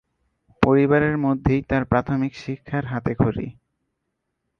[0.63, 3.47] পরিবারের মধ্যেই তার প্রাথমিক শিক্ষার হাতেখড়ি।